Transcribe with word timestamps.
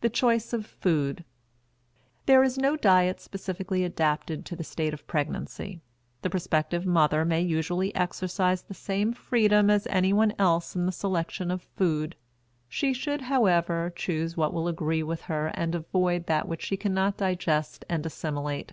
THE 0.00 0.10
CHOICE 0.10 0.52
OF 0.52 0.66
FOOD. 0.66 1.24
There 2.26 2.42
is 2.42 2.58
no 2.58 2.74
diet 2.76 3.20
specifically 3.20 3.84
adapted 3.84 4.44
to 4.46 4.56
the 4.56 4.64
state 4.64 4.92
of 4.92 5.06
pregnancy; 5.06 5.80
the 6.22 6.28
prospective 6.30 6.84
mother 6.84 7.24
may 7.24 7.40
usually 7.40 7.94
exercise 7.94 8.62
the 8.62 8.74
same 8.74 9.12
freedom 9.12 9.70
as 9.70 9.86
anyone 9.86 10.34
else 10.40 10.74
in 10.74 10.86
the 10.86 10.90
selection 10.90 11.52
of 11.52 11.62
food. 11.62 12.16
She 12.68 12.92
should, 12.92 13.20
however, 13.20 13.92
choose 13.94 14.36
what 14.36 14.52
will 14.52 14.66
agree 14.66 15.04
with 15.04 15.20
her 15.30 15.52
and 15.54 15.76
avoid 15.76 16.26
that 16.26 16.48
which 16.48 16.62
she 16.64 16.76
cannot 16.76 17.16
digest 17.16 17.84
and 17.88 18.04
assimilate. 18.04 18.72